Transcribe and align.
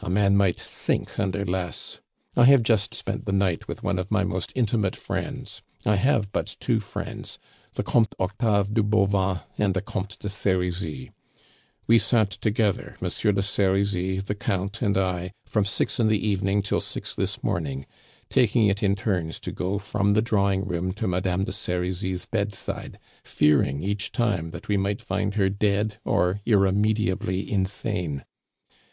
A 0.00 0.10
man 0.10 0.36
might 0.36 0.58
sink 0.58 1.20
under 1.20 1.44
less! 1.44 2.00
I 2.34 2.46
have 2.46 2.64
just 2.64 2.94
spent 2.94 3.26
the 3.26 3.32
night 3.32 3.68
with 3.68 3.84
one 3.84 3.96
of 4.00 4.10
my 4.10 4.24
most 4.24 4.50
intimate 4.56 4.96
friends. 4.96 5.62
I 5.86 5.94
have 5.94 6.32
but 6.32 6.56
two 6.58 6.80
friends, 6.80 7.38
the 7.74 7.84
Comte 7.84 8.12
Octave 8.18 8.74
de 8.74 8.82
Bauvan 8.82 9.42
and 9.56 9.74
the 9.74 9.80
Comte 9.80 10.18
de 10.18 10.28
Serizy. 10.28 11.12
We 11.86 11.96
sat 11.96 12.28
together, 12.30 12.96
Monsieur 13.00 13.30
de 13.30 13.40
Serizy, 13.40 14.18
the 14.18 14.34
Count, 14.34 14.82
and 14.82 14.96
I, 14.98 15.30
from 15.46 15.64
six 15.64 16.00
in 16.00 16.08
the 16.08 16.26
evening 16.26 16.60
till 16.60 16.80
six 16.80 17.14
this 17.14 17.44
morning, 17.44 17.86
taking 18.28 18.66
it 18.66 18.82
in 18.82 18.96
turns 18.96 19.38
to 19.38 19.52
go 19.52 19.78
from 19.78 20.14
the 20.14 20.22
drawing 20.22 20.64
room 20.64 20.90
to 20.94 21.06
Madame 21.06 21.44
de 21.44 21.52
Serizy's 21.52 22.26
bedside, 22.26 22.98
fearing 23.22 23.84
each 23.84 24.10
time 24.10 24.50
that 24.50 24.66
we 24.66 24.76
might 24.76 25.00
find 25.00 25.34
her 25.34 25.48
dead 25.48 26.00
or 26.04 26.40
irremediably 26.44 27.48
insane. 27.48 28.24